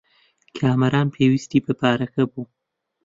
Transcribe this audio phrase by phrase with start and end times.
[0.57, 2.43] کامەران پێویستیی بە پارەکە بوو.